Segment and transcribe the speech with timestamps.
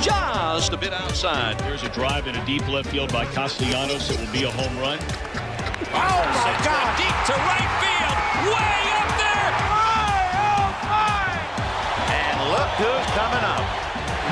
[0.00, 1.60] Just a bit outside.
[1.62, 4.10] Here's a drive in a deep left field by Castellanos.
[4.10, 4.98] It will be a home run.
[5.00, 6.96] Oh my Sends God!
[7.00, 8.16] deep to right field.
[8.52, 9.50] Way up there.
[9.72, 11.32] My, oh, my.
[12.12, 13.64] And look who's coming up.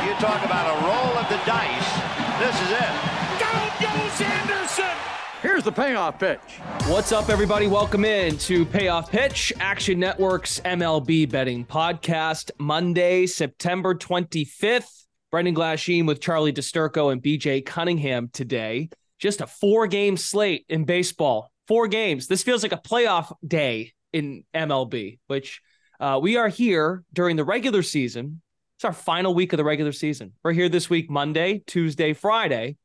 [0.04, 1.90] You talk about a roll of the dice.
[2.38, 2.92] This is it.
[3.40, 4.96] Down goes Anderson!
[5.40, 6.40] Here's the payoff pitch.
[6.86, 7.66] What's up, everybody?
[7.66, 15.03] Welcome in to Payoff Pitch, Action Network's MLB betting podcast, Monday, September 25th.
[15.34, 18.88] Brendan Glasheen with Charlie DiSturco and BJ Cunningham today.
[19.18, 21.50] Just a four game slate in baseball.
[21.66, 22.28] Four games.
[22.28, 25.60] This feels like a playoff day in MLB, which
[25.98, 28.42] uh, we are here during the regular season.
[28.76, 30.34] It's our final week of the regular season.
[30.44, 32.76] We're here this week, Monday, Tuesday, Friday.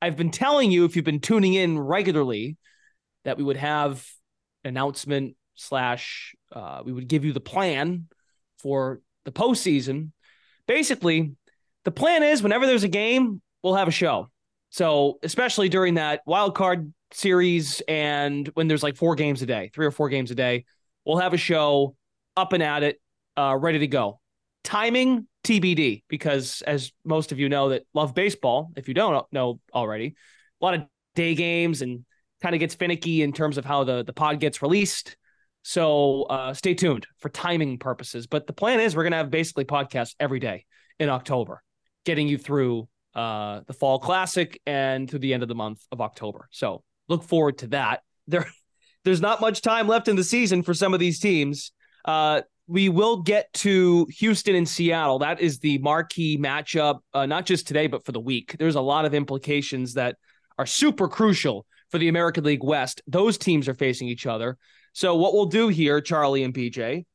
[0.00, 2.56] I've been telling you, if you've been tuning in regularly,
[3.24, 4.02] that we would have
[4.64, 8.06] announcement slash uh, we would give you the plan
[8.60, 10.12] for the postseason.
[10.66, 11.34] Basically,
[11.88, 14.28] the plan is whenever there's a game, we'll have a show.
[14.68, 19.70] So especially during that wild card series and when there's like four games a day,
[19.72, 20.66] three or four games a day,
[21.06, 21.96] we'll have a show
[22.36, 23.00] up and at it,
[23.38, 24.20] uh, ready to go.
[24.64, 29.58] Timing TBD because as most of you know that love baseball, if you don't know
[29.72, 30.14] already,
[30.60, 30.82] a lot of
[31.14, 32.04] day games and
[32.42, 35.16] kind of gets finicky in terms of how the the pod gets released.
[35.62, 38.26] So uh, stay tuned for timing purposes.
[38.26, 40.66] But the plan is we're gonna have basically podcasts every day
[40.98, 41.62] in October,
[42.04, 46.00] getting you through uh, the fall classic and through the end of the month of
[46.00, 46.48] October.
[46.50, 48.02] So look forward to that.
[48.30, 48.46] There,
[49.04, 51.72] there's not much time left in the season for some of these teams.
[52.04, 55.20] Uh, we will get to Houston and Seattle.
[55.20, 58.54] That is the marquee matchup, uh, not just today, but for the week.
[58.58, 60.16] There's a lot of implications that
[60.58, 63.00] are super crucial for the American League West.
[63.06, 64.58] Those teams are facing each other.
[64.92, 67.06] So, what we'll do here, Charlie and BJ,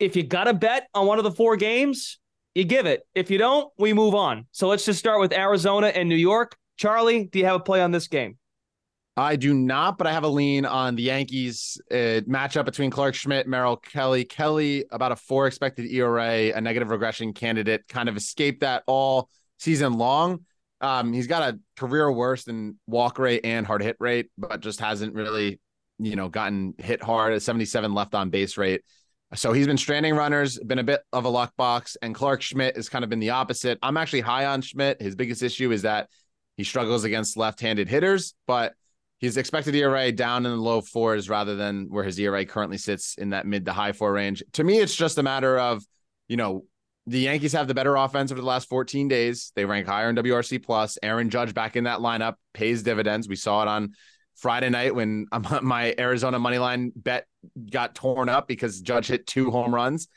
[0.00, 2.18] if you got a bet on one of the four games,
[2.56, 3.02] you give it.
[3.14, 4.46] If you don't, we move on.
[4.52, 6.56] So, let's just start with Arizona and New York.
[6.76, 8.38] Charlie, do you have a play on this game?
[9.18, 13.14] I do not, but I have a lean on the Yankees uh, matchup between Clarke
[13.14, 14.24] Schmidt, Merrill Kelly.
[14.24, 19.30] Kelly, about a four expected ERA, a negative regression candidate, kind of escaped that all
[19.58, 20.44] season long.
[20.82, 24.80] Um, he's got a career worse in walk rate and hard hit rate, but just
[24.80, 25.60] hasn't really,
[25.98, 27.32] you know, gotten hit hard.
[27.32, 28.82] A 77 left on base rate.
[29.34, 32.76] So he's been stranding runners, been a bit of a luck box, and Clarke Schmidt
[32.76, 33.78] has kind of been the opposite.
[33.82, 35.02] I'm actually high on Schmidt.
[35.02, 36.08] His biggest issue is that
[36.56, 38.74] he struggles against left-handed hitters, but
[39.18, 43.14] He's expected ERA down in the low fours rather than where his ERA currently sits
[43.16, 44.42] in that mid to high four range.
[44.54, 45.82] To me, it's just a matter of,
[46.28, 46.64] you know,
[47.06, 49.52] the Yankees have the better offense over the last 14 days.
[49.54, 50.98] They rank higher in WRC plus.
[51.02, 53.28] Aaron Judge back in that lineup pays dividends.
[53.28, 53.94] We saw it on
[54.36, 55.26] Friday night when
[55.62, 57.26] my Arizona money line bet
[57.70, 60.08] got torn up because Judge hit two home runs.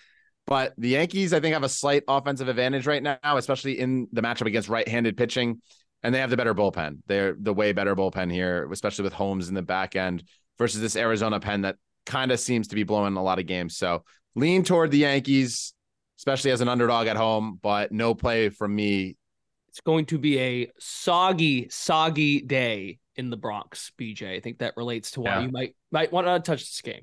[0.45, 4.21] But the Yankees, I think, have a slight offensive advantage right now, especially in the
[4.21, 5.61] matchup against right-handed pitching
[6.03, 6.99] and they have the better bullpen.
[7.07, 10.23] They're the way better bullpen here, especially with Holmes in the back end
[10.57, 13.77] versus this Arizona pen that kind of seems to be blowing a lot of games.
[13.77, 14.03] So
[14.35, 15.73] lean toward the Yankees,
[16.17, 19.17] especially as an underdog at home, but no play from me.
[19.69, 24.35] It's going to be a soggy, soggy day in the Bronx, BJ.
[24.35, 25.41] I think that relates to why Yeah.
[25.41, 27.01] you might might want to touch this game.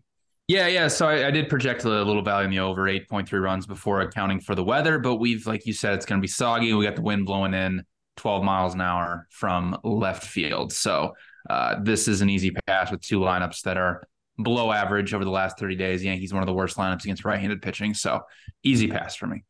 [0.48, 0.88] Yeah, yeah.
[0.88, 4.38] So I, I did project a little value in the over 8.3 runs before accounting
[4.40, 6.72] for the weather, but we've, like you said, it's going to be soggy.
[6.72, 7.82] We got the wind blowing in
[8.16, 10.72] 12 miles an hour from left field.
[10.72, 11.14] So
[11.50, 14.04] uh, this is an easy pass with two lineups that are
[14.40, 16.04] below average over the last 30 days.
[16.04, 18.20] Yankees one of the worst lineups against right-handed pitching, so
[18.62, 19.42] easy pass for me.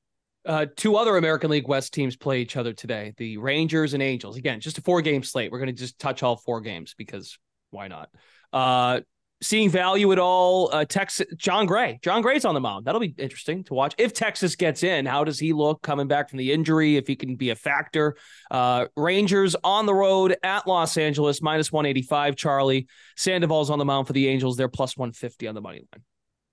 [0.47, 4.37] Uh, two other American League West teams play each other today: the Rangers and Angels.
[4.37, 5.51] Again, just a four-game slate.
[5.51, 7.39] We're going to just touch all four games because
[7.71, 8.11] why not?
[8.53, 9.01] Uh,
[9.43, 10.71] seeing value at all?
[10.73, 11.99] Uh, Texas, Jon Gray.
[12.03, 12.87] Jon Gray's on the mound.
[12.87, 13.95] That'll be interesting to watch.
[13.99, 16.97] If Texas gets in, how does he look coming back from the injury?
[16.97, 18.17] If he can be a factor.
[18.51, 22.37] Uh, Rangers on the road at Los Angeles, minus 185.
[22.37, 24.57] Charlie Sandoval's on the mound for the Angels.
[24.57, 26.03] They're plus 150 on the money line.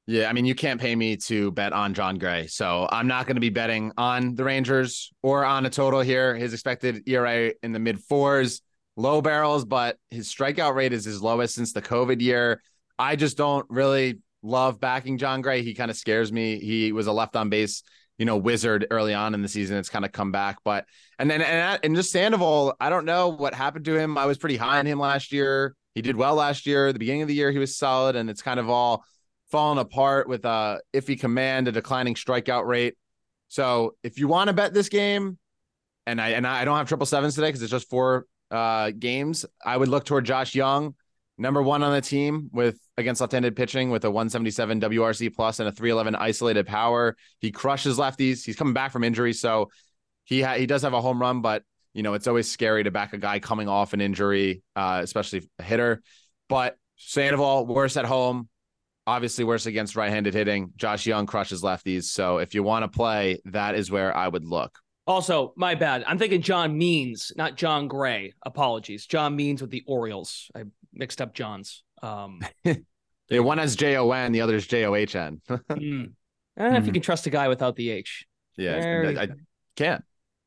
[0.06, 2.48] Yeah, I mean, you can't pay me to bet on Jon Gray.
[2.48, 6.36] So I'm not going to be betting on the Rangers or on a total here.
[6.36, 8.62] His expected ERA in the mid fours,
[8.98, 12.62] low barrels, but his strikeout rate is his lowest since the COVID year.
[13.00, 15.64] I just don't really love backing Jon Gray.
[15.64, 16.60] He kind of scares me.
[16.60, 17.82] He was a left on base,
[18.18, 19.78] you know, wizard early on in the season.
[19.78, 20.86] It's kind of come back, but
[21.18, 24.18] and then and, and just Sandoval, I don't know what happened to him.
[24.18, 25.76] I was pretty high on him last year.
[25.96, 26.92] He did well last year.
[26.92, 29.06] The beginning of the year, he was solid, and it's kind of all
[29.54, 32.96] fallen apart with a iffy command, a declining strikeout rate.
[33.50, 35.38] So if you want to bet this game,
[36.08, 39.46] and I and I don't have triple sevens today because it's just four uh, games,
[39.64, 40.96] I would look toward Josh Jung,
[41.38, 45.70] number one on the team with against left-handed pitching with a 177 WRC plus and
[45.70, 47.16] a 311 isolated power.
[47.40, 48.44] He crushes lefties.
[48.44, 49.70] He's coming back from injury, so
[50.24, 51.62] he ha- he does have a home run, but
[51.94, 55.48] you know it's always scary to back a guy coming off an injury, uh, especially
[55.60, 56.02] a hitter.
[56.50, 58.50] But Sandoval worse at home,
[59.06, 60.72] obviously worse against right-handed hitting.
[60.76, 64.46] Josh Jung crushes lefties, so if you want to play, that is where I would
[64.46, 64.80] look.
[65.06, 66.04] Also, my bad.
[66.08, 68.34] I'm thinking John Means, not Jon Gray.
[68.46, 69.06] Apologies.
[69.06, 70.50] John Means with the Orioles.
[70.56, 70.64] I
[70.94, 71.84] mixed up Johns.
[72.02, 75.42] Um, yeah, one has J O N, the other is J O H N.
[75.50, 76.12] mm.
[76.58, 78.26] I don't know if you can trust a guy without the H.
[78.58, 79.28] Yeah, I, I,
[79.76, 80.04] can't.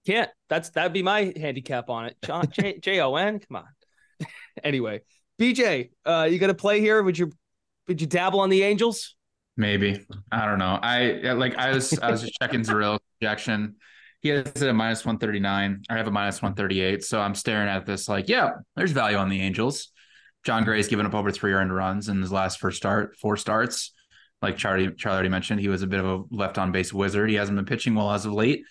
[0.06, 0.30] Can't.
[0.48, 2.16] That's that'd be my handicap on it.
[2.24, 3.40] John J O N.
[3.40, 4.28] Come on.
[4.64, 5.02] anyway,
[5.38, 7.02] BJ, uh, you got to play here?
[7.02, 7.32] Would you
[7.88, 9.14] would you dabble on the Angels?
[9.56, 10.04] Maybe.
[10.30, 10.78] I don't know.
[10.82, 11.56] I like.
[11.56, 13.76] I was I was just checking Zerillo projection
[14.26, 15.82] he has it at minus 139.
[15.88, 17.04] I have a minus 138.
[17.04, 19.92] So I'm staring at this like, yeah, there's value on the Angels.
[20.44, 23.92] Jon Gray's given up over three earned runs in his last first start, four starts.
[24.42, 27.30] Like Charlie, Charlie already mentioned, he was a bit of a left on base wizard.
[27.30, 28.62] He hasn't been pitching well as of late.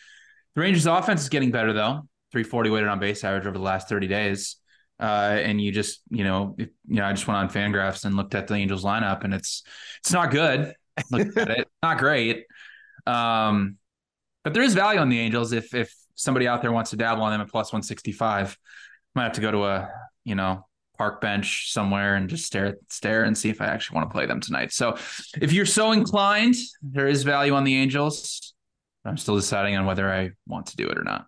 [0.55, 2.07] The Rangers offense is getting better though.
[2.31, 4.57] 340 weighted on base average over the last 30 days.
[4.99, 8.15] Uh, and you just, you know, if, you know, I just went on Fangraphs and
[8.15, 9.63] looked at the Angels lineup, and it's
[9.99, 10.73] it's not good.
[11.11, 12.45] Look at it, not great.
[13.05, 13.77] Um,
[14.43, 17.23] but there is value on the Angels if if somebody out there wants to dabble
[17.23, 18.57] on them at plus 165.
[19.15, 19.89] Might have to go to a,
[20.23, 20.65] you know,
[20.97, 24.25] park bench somewhere and just stare stare and see if I actually want to play
[24.25, 24.71] them tonight.
[24.71, 24.97] So
[25.41, 28.53] if you're so inclined, there is value on the Angels.
[29.03, 31.27] I'm still deciding on whether I want to do it or not.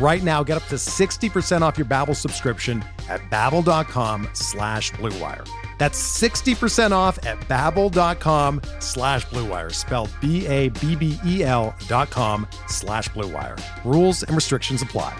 [0.00, 5.46] Right now, get up to 60% off your Babbel subscription at babbel.com slash bluewire.
[5.76, 13.60] That's 60% off at babbel.com slash bluewire, spelled B-A-B-B-E-L dot com slash bluewire.
[13.84, 15.14] Rules and restrictions apply.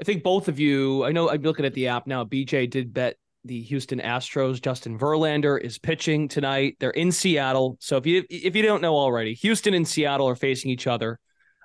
[0.00, 2.22] I think both of you, I know I'm looking at the app now.
[2.24, 4.62] BJ did bet the Houston Astros.
[4.62, 6.76] Justin Verlander is pitching tonight.
[6.78, 7.76] They're in Seattle.
[7.80, 11.18] So if you if you don't know already, Houston and Seattle are facing each other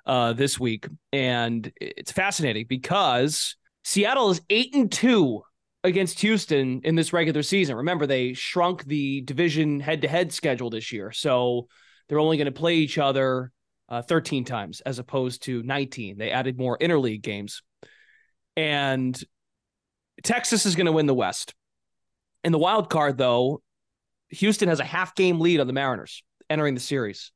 [0.06, 5.42] uh, this week, and it's fascinating because Seattle is eight and two
[5.84, 7.76] against Houston in this regular season.
[7.76, 11.10] Remember, they shrunk the division head to head schedule this year.
[11.12, 11.68] So
[12.08, 13.50] they're only going to play each other
[13.88, 16.18] uh, 13 times as opposed to 19.
[16.18, 17.62] They added more interleague games.
[18.56, 19.20] and
[20.22, 21.54] Texas is going to win the West.
[22.44, 23.62] In the wild card, though,
[24.28, 27.32] Houston has a half game lead on the Mariners entering the series.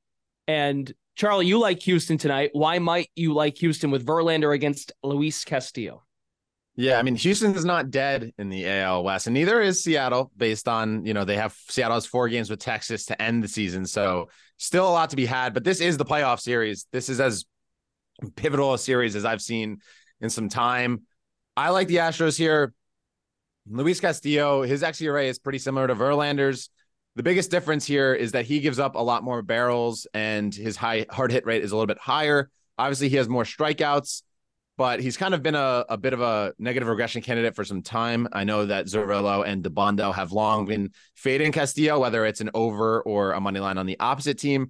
[0.47, 2.51] And Charlie, you like Houston tonight.
[2.53, 6.05] Why might you like Houston with Verlander against Luis Castillo?
[6.79, 10.31] Yeah, I mean Houston is not dead in the AL West, and neither is Seattle.
[10.37, 13.49] Based on you know they have Seattle has four games with Texas to end the
[13.49, 15.55] season, so still a lot to be had.
[15.55, 16.87] But this is the playoff series.
[16.93, 17.47] This is as
[18.37, 19.79] pivotal a series as I've seen
[20.21, 21.03] in some time.
[21.57, 22.75] I like the Astros here.
[23.67, 26.69] Luis Castillo, his xERA is pretty similar to Verlander's.
[27.17, 30.77] The biggest difference here is that he gives up a lot more barrels and his
[30.77, 32.51] high hard hit rate is a little bit higher.
[32.77, 34.21] Obviously, he has more strikeouts,
[34.77, 37.81] but he's kind of been a, a bit of a negative regression candidate for some
[37.81, 38.29] time.
[38.35, 43.01] I know that Zerillo and Dabbundo have long been fading Castillo, whether it's an over
[43.01, 44.69] or a money line on the opposite team.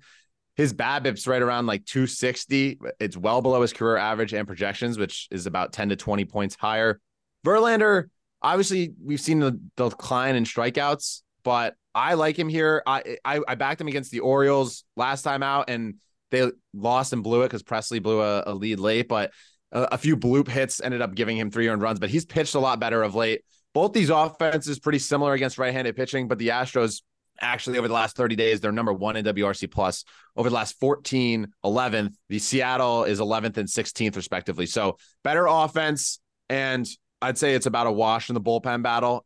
[0.54, 2.78] His BABIP's right around like 260.
[3.00, 6.54] It's well below his career average and projections, which is about 10 to 20 points
[6.54, 7.00] higher.
[7.44, 8.04] Verlander,
[8.40, 12.82] obviously, we've seen the, the decline in strikeouts, but I like him here.
[12.86, 15.94] I, I, I backed him against the Orioles last time out, and
[16.30, 19.08] they lost and blew it because Pressly blew a, a, lead late.
[19.08, 19.32] But
[19.72, 21.98] a, a, few bloop hits ended up giving him three earned runs.
[21.98, 23.44] But he's pitched a lot better of late.
[23.72, 27.00] Both these offenses pretty similar against right-handed pitching, but the Astros
[27.40, 30.04] actually over the last 30 days they're number one in WRC plus.
[30.36, 34.66] Over the last 14, 11th, the Seattle is 11th and 16th respectively.
[34.66, 36.86] So better offense, and
[37.22, 39.24] I'd say it's about a wash in the bullpen battle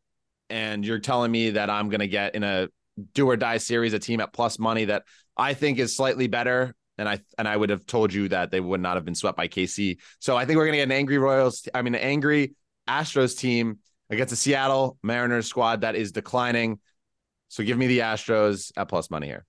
[0.50, 2.68] and you're telling me that I'm going to get in a
[3.14, 5.04] do or die series a team at plus money that
[5.36, 6.74] I think is slightly better.
[6.98, 9.36] And I and I would have told you that they would not have been swept
[9.36, 9.98] by KC.
[10.18, 11.66] So I think we're going to get an angry Royals.
[11.72, 12.54] I mean, an angry
[12.88, 13.78] Astros team
[14.10, 16.78] against a Seattle Mariners squad that is declining.
[17.48, 19.46] So give me the Astros at plus money here.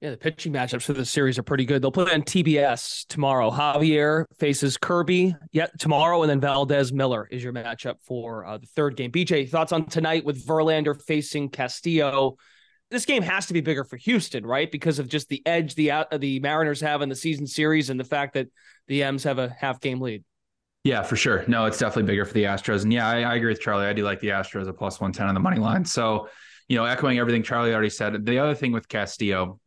[0.00, 1.80] Yeah, the pitching matchups for the series are pretty good.
[1.80, 3.50] They'll play on TBS tomorrow.
[3.50, 8.66] Javier faces Kirby yet tomorrow, and then Valdez Miller is your matchup for uh, the
[8.66, 9.10] third game.
[9.10, 12.36] BJ, thoughts on tonight with Verlander facing Castillo?
[12.90, 14.70] This game has to be bigger for Houston, right?
[14.70, 17.98] Because of just the edge the uh, the Mariners have in the season series, and
[17.98, 18.48] the fact that
[18.88, 20.22] the M's have a half game lead.
[20.82, 21.44] Yeah, for sure.
[21.48, 23.86] No, it's definitely bigger for the Astros, and yeah, I, I agree with Charlie.
[23.86, 25.86] I do like the Astros at plus one ten on the money line.
[25.86, 26.28] So,
[26.68, 28.26] you know, echoing everything Charlie already said.
[28.26, 29.60] The other thing with Castillo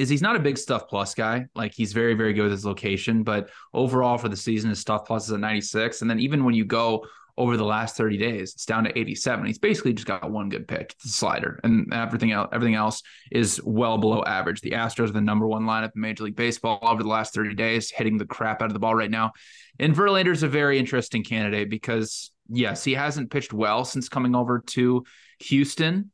[0.00, 1.44] is he's not a big stuff plus guy.
[1.54, 5.04] Like he's very, very good with his location, but overall for the season, his stuff
[5.04, 6.00] plus is a 96.
[6.00, 7.04] And then even when you go
[7.36, 9.44] over the last 30 days, it's down to 87.
[9.44, 13.60] He's basically just got one good pitch, the slider, and everything else, everything else is
[13.62, 14.62] well below average.
[14.62, 17.54] The Astros are the number one lineup in Major League Baseball over the last 30
[17.54, 19.32] days, hitting the crap out of the ball right now.
[19.78, 24.34] And Verlander is a very interesting candidate because yes, he hasn't pitched well since coming
[24.34, 25.04] over to
[25.40, 26.10] Houston,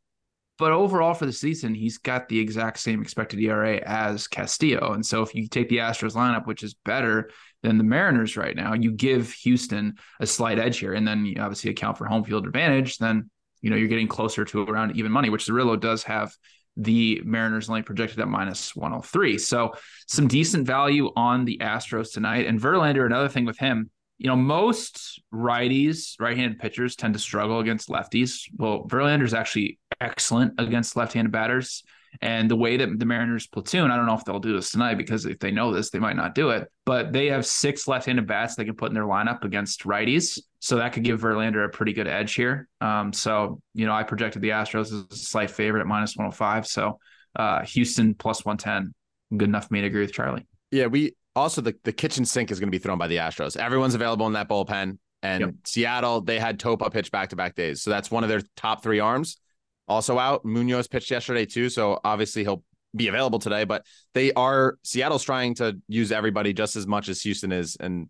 [0.59, 4.93] but overall for the season, he's got the exact same expected ERA as Castillo.
[4.93, 7.31] And so if you take the Astros lineup, which is better
[7.63, 10.95] than the Mariners right now, you give Houston a slight edge here.
[10.95, 14.45] And then you obviously account for home field advantage, then you know you're getting closer
[14.45, 16.35] to around even money, which Zerillo does have
[16.77, 19.39] the Mariners only projected at minus 103.
[19.39, 19.75] So
[20.07, 22.47] some decent value on the Astros tonight.
[22.47, 27.61] And Verlander, another thing with him, you know, most righties, right-handed pitchers tend to struggle
[27.61, 28.43] against lefties.
[28.57, 31.83] Well, Verlander is actually excellent against left-handed batters.
[32.23, 34.95] And the way that the Mariners platoon, I don't know if they'll do this tonight
[34.95, 36.67] because if they know this, they might not do it.
[36.87, 40.77] But they have six left-handed bats they can put in their lineup against righties, so
[40.77, 42.69] that could give Verlander a pretty good edge here.
[42.81, 46.25] Um, so you know, I projected the Astros as a slight favorite at minus one
[46.25, 46.67] hundred oh five.
[46.67, 46.99] So
[47.35, 48.95] uh, Houston plus one ten,
[49.37, 50.47] good enough for me to agree with Charlie.
[50.71, 53.59] Yeah, we also the, the kitchen sink is going to be thrown by the Astros.
[53.59, 54.99] Everyone's available in that bullpen.
[55.23, 55.55] And yep.
[55.65, 57.83] Seattle, they had Topa pitch back to back days.
[57.83, 59.39] So that's one of their top three arms.
[59.89, 60.45] Also out.
[60.45, 61.69] Munoz pitched yesterday too.
[61.69, 62.63] So obviously he'll
[62.95, 63.65] be available today.
[63.65, 67.77] But they are Seattle's trying to use everybody just as much as Houston is.
[67.79, 68.09] And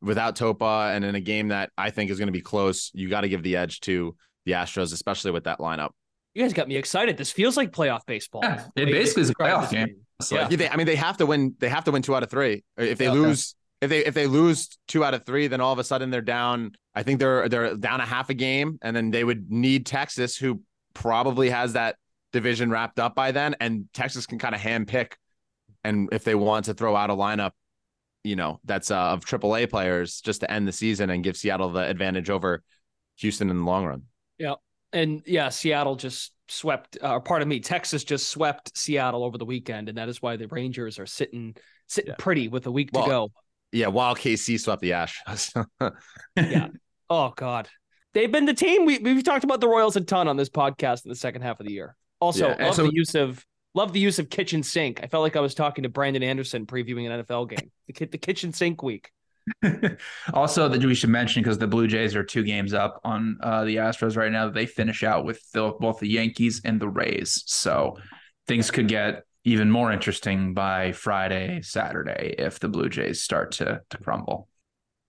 [0.00, 3.08] without Topa and in a game that I think is going to be close, you
[3.08, 5.90] got to give the edge to the Astros, especially with that lineup.
[6.34, 7.16] You guys got me excited.
[7.16, 8.42] This feels like playoff baseball.
[8.42, 9.86] Yeah, it basically is a playoff game.
[9.86, 9.96] game.
[10.32, 10.48] Yeah.
[10.50, 11.54] yeah they, I mean, they have to win.
[11.58, 12.64] They have to win two out of three.
[12.76, 15.78] If they lose, if they if they lose two out of three, then all of
[15.78, 16.72] a sudden they're down.
[16.92, 20.36] I think they're they're down a half a game, and then they would need Texas,
[20.36, 20.60] who
[20.94, 21.96] probably has that
[22.32, 25.18] division wrapped up by then, and Texas can kind of hand pick,
[25.82, 27.52] and if they want to throw out a lineup,
[28.22, 31.70] you know, that's uh, of AAA players just to end the season and give Seattle
[31.70, 32.62] the advantage over
[33.16, 34.02] Houston in the long run.
[34.38, 34.54] Yeah,
[34.92, 39.44] and yeah, Seattle just swept, or uh, pardon me, Texas just swept Seattle over the
[39.44, 41.54] weekend, and that is why the Rangers are sitting
[41.86, 42.16] sitting yeah.
[42.18, 43.28] pretty with a week well, to go.
[43.72, 45.66] Yeah, while KC swept the Astros.
[46.36, 46.68] yeah.
[47.10, 47.68] Oh God,
[48.14, 48.86] they've been the team.
[48.86, 51.60] We we've talked about the Royals a ton on this podcast in the second half
[51.60, 51.96] of the year.
[52.20, 52.64] Also, yeah.
[52.64, 53.44] love so, the use of
[53.74, 55.00] love the use of kitchen sink.
[55.02, 57.70] I felt like I was talking to Brandon Anderson previewing an NFL game.
[57.86, 59.10] The the kitchen sink week.
[60.32, 63.64] also, that we should mention because the Blue Jays are two games up on uh,
[63.64, 64.48] the Astros right now.
[64.48, 67.98] They finish out with the, both the Yankees and the Rays, so
[68.46, 73.82] things could get even more interesting by Friday, Saturday if the Blue Jays start to
[73.90, 74.48] to crumble.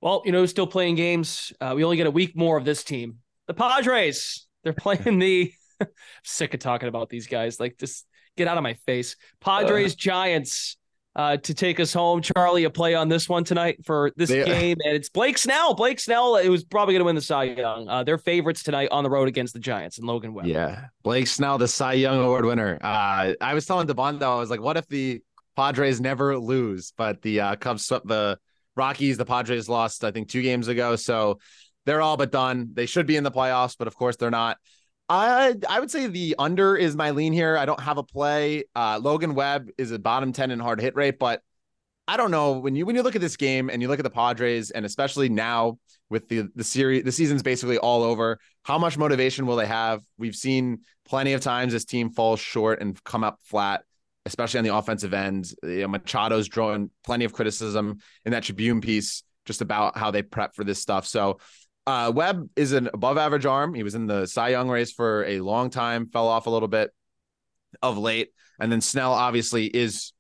[0.06, 1.52] Well, you know, still playing games.
[1.60, 3.18] Uh, we only get a week more of this team.
[3.48, 4.46] The Padres.
[4.64, 5.52] They're playing the.
[6.24, 7.60] sick of talking about these guys.
[7.60, 8.06] Like, just
[8.38, 9.16] get out of my face.
[9.42, 10.78] Padres uh, Giants
[11.16, 12.22] uh, to take us home.
[12.22, 15.74] Charlie, a play on this one tonight for this they, game, and it's Blake Snell.
[15.74, 17.90] Blake Snell, it was probably going to win the Cy Young.
[17.90, 20.46] Uh, they're favorites tonight on the road against the Giants and Logan Webb.
[20.46, 22.78] Yeah, Blake Snell, the Cy Young Award winner.
[22.80, 25.24] Uh, I was telling Devon though, I was like, what if the
[25.56, 28.38] Padres never lose, but the uh, Cubs swept the
[28.76, 29.18] Rockies.
[29.18, 31.40] The Padres lost, I think, two games ago, so
[31.86, 32.72] they're all but done.
[32.74, 34.58] They should be in the playoffs, but of course they're not.
[35.08, 37.58] I I would say the under is my lean here.
[37.58, 38.64] I don't have a play.
[38.76, 41.42] Uh, Logan Webb is a bottom ten in hard hit rate, but
[42.08, 44.04] I don't know when you when you look at this game and you look at
[44.04, 45.78] the Padres, and especially now
[46.10, 48.40] with the the series, the season's basically all over.
[48.64, 50.02] How much motivation will they have?
[50.18, 53.84] We've seen plenty of times this team fall short and come up flat,
[54.26, 55.52] especially on the offensive end.
[55.64, 60.24] You know, Machado's drawing plenty of criticism in that Tribune piece just about how they
[60.24, 61.06] prep for this stuff.
[61.06, 61.40] So
[61.86, 63.74] uh, Webb is an above average arm.
[63.74, 66.68] He was in the Cy Young race for a long time, fell off a little
[66.68, 66.92] bit
[67.82, 68.30] of late.
[68.60, 70.14] And then Snell obviously is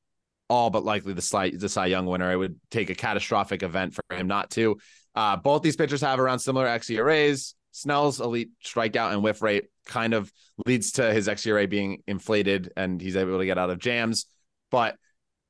[0.48, 2.32] all but likely the slight the Cy Young winner.
[2.32, 4.78] It would take a catastrophic event for him not to.
[5.16, 7.56] Uh, both these pitchers have around similar xERAs.
[7.72, 10.32] Snell's elite strikeout and whiff rate kind of
[10.66, 14.26] leads to his xERA being inflated, and he's able to get out of jams.
[14.72, 14.98] But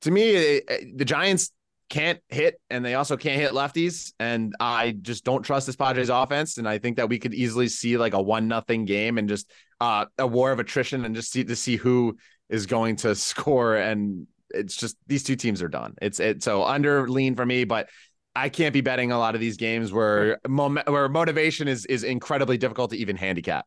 [0.02, 1.52] to me, it, the Giants
[1.90, 4.14] can't hit and they also can't hit lefties.
[4.20, 6.58] And I just don't trust this Padres offense.
[6.58, 9.52] And I think that we could easily see like a one nothing game and just
[9.80, 12.18] uh, a war of attrition and just see to see who
[12.50, 13.76] is going to score.
[13.76, 15.96] And it's just these two teams are done.
[16.02, 17.90] It's it so under lean for me, but
[18.36, 22.04] I can't be betting a lot of these games where mom- where motivation is is
[22.04, 23.66] incredibly difficult to even handicap.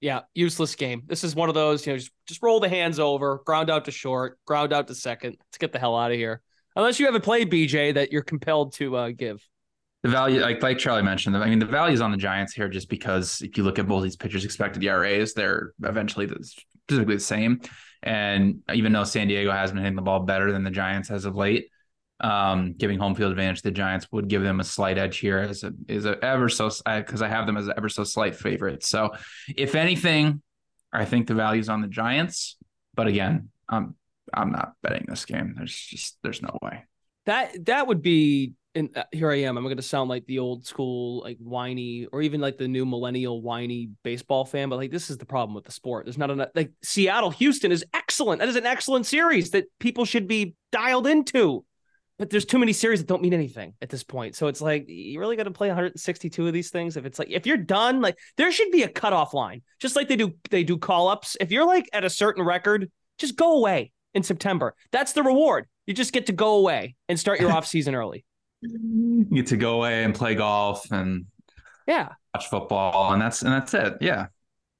[0.00, 1.02] Yeah, useless game.
[1.06, 3.86] This is one of those, you know, just, just roll the hands over, ground out
[3.86, 5.36] to short, ground out to second.
[5.40, 6.42] Let's get the hell out of here
[6.76, 9.46] unless you have a play, BJ, that you're compelled to uh, give.
[10.02, 12.68] The value, like like Charlie mentioned, I mean, the value is on the Giants here
[12.68, 16.26] just because if you look at both these pitchers' expected ERAs, they're eventually
[16.88, 17.62] physically the same.
[18.02, 21.24] And even though San Diego has been hitting the ball better than the Giants as
[21.24, 21.68] of late,
[22.24, 25.38] um, giving home field advantage to the Giants would give them a slight edge here
[25.38, 28.82] as a is a ever so because I have them as ever so slight favorite.
[28.82, 29.10] So
[29.54, 30.40] if anything,
[30.90, 32.56] I think the value is on the Giants.
[32.94, 33.94] But again, um,
[34.32, 35.52] I'm not betting this game.
[35.54, 36.84] There's just there's no way.
[37.26, 39.58] That that would be and uh, here I am.
[39.58, 42.86] I'm going to sound like the old school, like whiny, or even like the new
[42.86, 44.70] millennial whiny baseball fan.
[44.70, 46.06] But like, this is the problem with the sport.
[46.06, 46.48] There's not enough.
[46.54, 48.40] Like Seattle, Houston is excellent.
[48.40, 51.64] That is an excellent series that people should be dialed into.
[52.18, 54.36] But there's too many series that don't mean anything at this point.
[54.36, 56.96] So it's like you really got to play 162 of these things.
[56.96, 60.08] If it's like if you're done, like there should be a cutoff line, just like
[60.08, 61.36] they do they do call ups.
[61.40, 64.74] If you're like at a certain record, just go away in September.
[64.92, 65.66] That's the reward.
[65.86, 68.24] You just get to go away and start your off season early.
[68.62, 71.26] You get to go away and play golf and
[71.86, 73.94] yeah, watch football, and that's and that's it.
[74.00, 74.26] Yeah.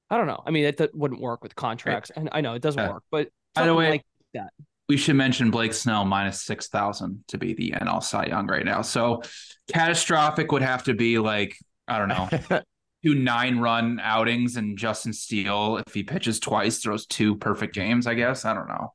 [0.09, 0.41] I don't know.
[0.45, 3.03] I mean, it, that wouldn't work with contracts, and I know it doesn't work.
[3.11, 4.51] But by the way, like that.
[4.87, 8.65] We should mention Blake Snell minus six thousand to be the NL Cy Young right
[8.65, 8.81] now.
[8.81, 9.21] So
[9.71, 12.61] catastrophic would have to be like I don't know.
[13.05, 18.07] two nine run outings and Justin Steele, if he pitches twice, throws two perfect games,
[18.07, 18.45] I guess.
[18.45, 18.93] I don't know.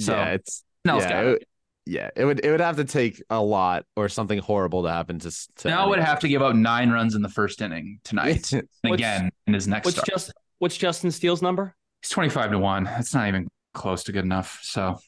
[0.00, 1.48] So yeah, it's yeah, it,
[1.86, 5.18] yeah, it would it would have to take a lot or something horrible to happen
[5.20, 5.48] to.
[5.56, 8.52] to now would have to give up nine runs in the first inning tonight.
[8.84, 9.86] again in his next.
[9.86, 10.08] What's start.
[10.08, 11.74] just what's Justin Steele's number?
[12.02, 12.84] He's twenty five to one.
[12.84, 14.60] That's not even close to good enough.
[14.62, 14.98] So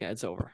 [0.00, 0.52] yeah, it's over.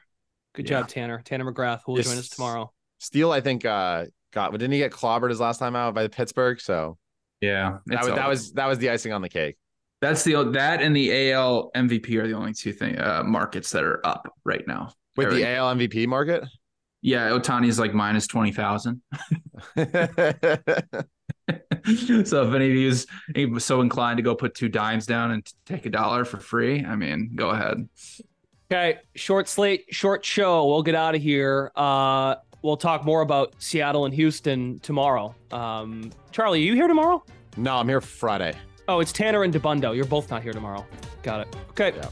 [0.53, 0.81] Good yeah.
[0.81, 1.21] job, Tanner.
[1.23, 2.07] Tanner McGrath who will yes.
[2.07, 2.71] join us tomorrow.
[2.99, 6.09] Steele, I think, uh got didn't he get clobbered his last time out by the
[6.09, 6.59] Pittsburgh?
[6.59, 6.97] So
[7.41, 9.57] yeah, that was, that was that was the icing on the cake.
[10.01, 13.83] That's the that and the AL MVP are the only two thing uh, markets that
[13.83, 14.91] are up right now.
[15.15, 16.43] With the AL MVP market?
[17.01, 19.01] Yeah, Ohtani's like minus twenty thousand.
[22.25, 23.07] so if any of you is
[23.59, 26.95] so inclined to go put two dimes down and take a dollar for free, I
[26.95, 27.87] mean, go ahead.
[28.69, 30.67] Okay, short slate, short show.
[30.67, 31.71] We'll get out of here.
[31.75, 35.33] Uh, we'll talk more about Seattle and Houston tomorrow.
[35.51, 37.23] Um, Charlie, are you here tomorrow?
[37.55, 38.53] No, I'm here Friday.
[38.89, 39.95] Oh, it's Tanner and Dabbundo.
[39.95, 40.85] You're both not here tomorrow.
[41.23, 41.55] Got it.
[41.69, 41.93] Okay.
[41.95, 42.09] Yeah.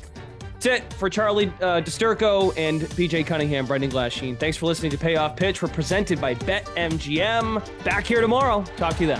[0.53, 4.39] That's it for Charlie uh, DiSturco and BJ Cunningham, Brendan Glasheen.
[4.39, 5.61] Thanks for listening to Payoff Pitch.
[5.61, 7.83] We're presented by BetMGM.
[7.83, 8.63] Back here tomorrow.
[8.77, 9.19] Talk to you then.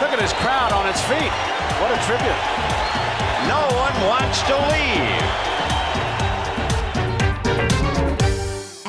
[0.00, 1.32] Look at this crowd on its feet.
[1.80, 2.40] What a tribute.
[3.46, 5.33] No one wants to leave.